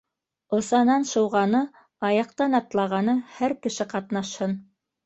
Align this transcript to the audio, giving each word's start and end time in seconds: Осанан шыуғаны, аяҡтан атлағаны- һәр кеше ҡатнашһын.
Осанан 0.59 1.03
шыуғаны, 1.09 1.61
аяҡтан 2.09 2.61
атлағаны- 2.63 3.17
һәр 3.39 3.57
кеше 3.69 3.91
ҡатнашһын. 3.97 4.63